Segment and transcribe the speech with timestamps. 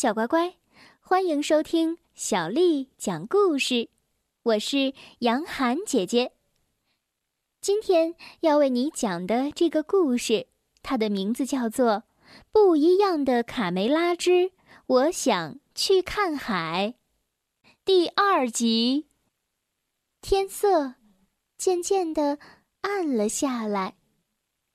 [0.00, 0.54] 小乖乖，
[1.00, 3.88] 欢迎收听小丽讲故事。
[4.44, 6.30] 我是杨涵姐姐。
[7.60, 10.46] 今天要为你讲的这个故事，
[10.84, 11.94] 它的名字叫做
[12.52, 14.52] 《不一样的卡梅拉之
[14.86, 16.94] 我想去看海》
[17.84, 19.08] 第二集。
[20.20, 20.94] 天色
[21.56, 22.38] 渐渐的
[22.82, 23.96] 暗了下来，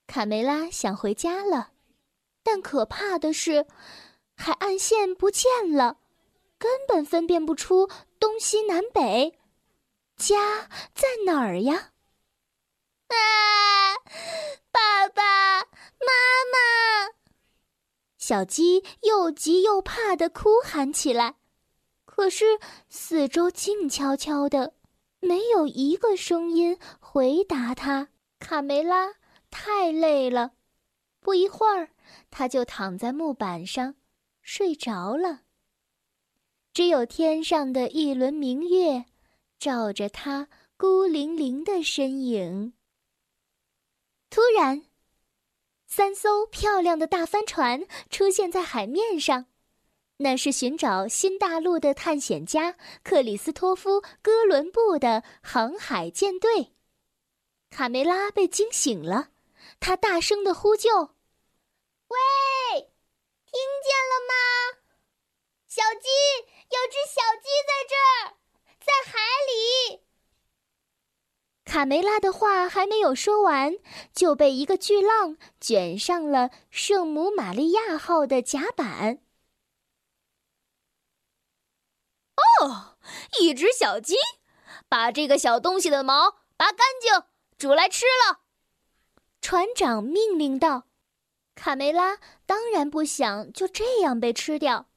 [0.06, 1.72] 卡梅拉想回家了，
[2.44, 3.66] 但可怕的是，
[4.36, 6.00] 海岸线不见了，
[6.58, 9.40] 根本分辨不出东西南北。
[10.16, 11.92] 家在哪儿呀？
[13.08, 13.16] 啊！
[14.72, 16.08] 爸爸妈
[16.52, 17.14] 妈！
[18.18, 21.36] 小鸡又急又怕的哭喊起来。
[22.06, 22.60] 可是
[22.90, 24.74] 四周静悄悄的，
[25.20, 28.10] 没有一个声音回答它。
[28.40, 29.16] 卡梅拉
[29.50, 30.52] 太累了，
[31.20, 31.90] 不一会儿，
[32.30, 33.96] 它就躺在木板上
[34.44, 35.42] 睡着了。
[36.72, 39.06] 只有天上的一轮明月。
[39.60, 42.74] 照着他孤零零的身影。
[44.30, 44.84] 突然，
[45.88, 49.46] 三艘漂亮的大帆船出现在海面上，
[50.18, 56.74] 那是寻找新大陆的探险家克里斯托夫·哥伦布的航海舰队。
[57.70, 59.30] 卡梅拉被惊醒了，
[59.80, 61.12] 他大声的呼救：“，
[63.54, 64.34] 听见了吗？
[65.68, 66.10] 小鸡，
[66.70, 68.38] 有只小鸡在这儿。”
[68.84, 70.02] 在海里，
[71.64, 73.78] 卡梅拉的话还没有说完，
[74.14, 79.20] 就被一个巨浪卷上了圣母玛利亚号的甲板。
[82.36, 82.98] 哦，
[83.40, 84.18] 一只小鸡，
[84.90, 87.24] 把这个小东西的毛拔干净，
[87.58, 88.42] 煮来吃了。
[89.40, 90.88] 船长命令道
[91.56, 94.90] ：“卡梅拉当然不想就这样被吃掉，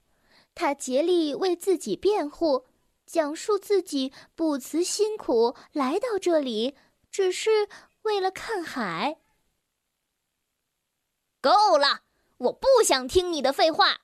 [0.54, 2.66] 他竭力为自己辩护。”
[3.06, 6.76] 讲述自己不辞辛苦来到这里，
[7.08, 7.68] 只是
[8.02, 9.18] 为了看海。
[11.40, 12.02] 够了！
[12.38, 14.00] 我不想听你的废话。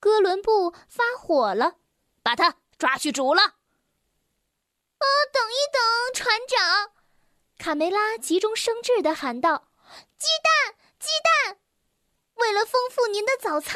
[0.00, 1.76] 哥伦布发火了，
[2.24, 3.42] 把他抓去煮了。
[3.42, 6.90] 啊，等一等，船长！
[7.56, 9.68] 卡梅拉急中生智的喊道
[10.18, 11.58] ：“鸡蛋，鸡蛋！
[12.34, 13.74] 为了丰富您的早餐，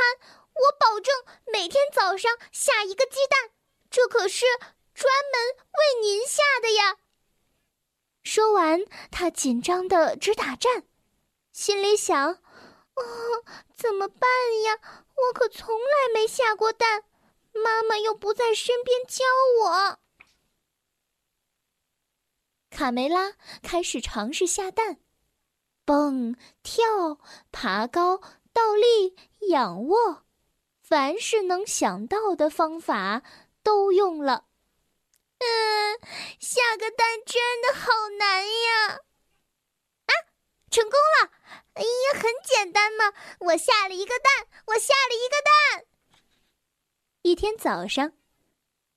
[0.55, 1.13] 我保证
[1.53, 3.51] 每天早上下一个鸡蛋。”
[3.91, 4.47] 这可是
[4.95, 6.99] 专门为您下的呀！
[8.23, 10.87] 说完，他紧张的直打颤，
[11.51, 12.35] 心里想
[12.95, 13.03] ：“哦，
[13.75, 14.31] 怎么办
[14.63, 14.79] 呀？
[15.17, 17.03] 我可从来没下过蛋，
[17.53, 19.25] 妈妈又不在身边教
[19.63, 19.99] 我。”
[22.71, 25.01] 卡梅拉开始尝试下蛋，
[25.87, 27.19] 蹦、跳、
[27.51, 28.21] 爬高、
[28.53, 29.17] 倒立、
[29.49, 30.25] 仰卧，
[30.83, 33.23] 凡是能想到的方法。
[33.63, 34.45] 都用了，
[35.39, 35.99] 嗯，
[36.39, 39.01] 下个蛋真的好难呀！
[40.07, 40.13] 啊，
[40.71, 41.33] 成功了！
[41.75, 45.85] 哎呀，很简单嘛，我下了一个蛋，我下了一个蛋。
[47.23, 48.13] 一天早上，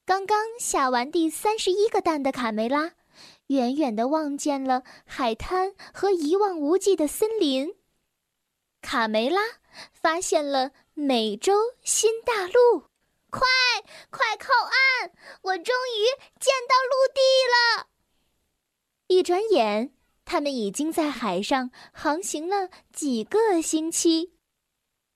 [0.06, 2.94] 刚刚下完第三十一个蛋的卡梅拉，
[3.50, 7.76] 远远的望见了海滩和一望无际的森林。
[8.82, 9.42] 卡梅拉
[9.92, 12.90] 发现了美洲新大陆。
[13.32, 13.48] 快，
[14.09, 15.12] 快靠岸！
[15.42, 16.06] 我终于
[16.40, 17.22] 见到陆地
[17.54, 17.88] 了。
[19.08, 19.94] 一转眼，
[20.26, 24.34] 他们已经在海上航行了几个星期。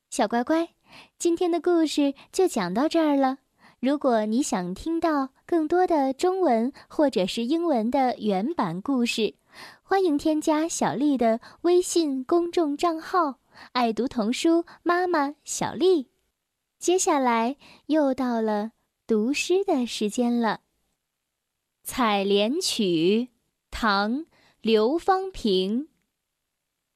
[0.10, 0.76] 小乖乖，
[1.18, 3.40] 今天的故事就讲到这儿了。
[3.84, 9.36] 如果你想听到更多的中文或者是英文的原版故事，
[9.82, 13.40] 欢迎添加小丽的微信公众账号
[13.74, 16.08] “爱读童书妈妈小丽”。
[16.80, 17.58] 接下来
[17.88, 18.72] 又到了
[19.06, 20.62] 读诗的时间了。
[21.86, 22.86] 《采莲曲》
[23.70, 24.20] 唐·
[24.62, 25.90] 刘方平。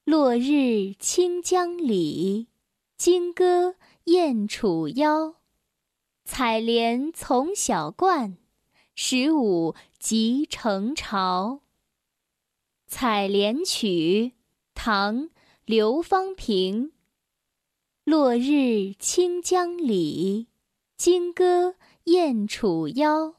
[0.05, 2.47] 落日清江里，
[2.95, 5.35] 金戈燕楚腰。
[6.29, 8.37] 采莲从小惯，
[8.93, 11.61] 十五即成巢。
[12.85, 14.33] 《采莲曲》
[14.75, 15.21] 唐·
[15.63, 16.91] 刘方平。
[18.03, 20.49] 落日清江里，
[20.97, 23.35] 金戈燕楚腰。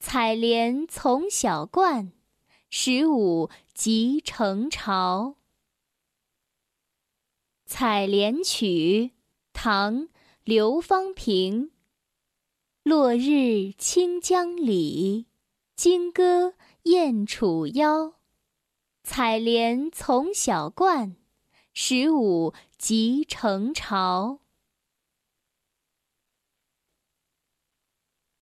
[0.00, 2.12] 采莲从小惯，
[2.68, 5.36] 十五即成巢。
[7.64, 9.12] 《采莲曲》
[9.52, 10.02] 唐·
[10.42, 11.70] 刘方平。
[12.82, 15.26] 落日清江里，
[15.76, 18.14] 金戈燕楚腰。
[19.04, 21.14] 采莲从小惯。
[21.72, 24.40] 十五即成巢。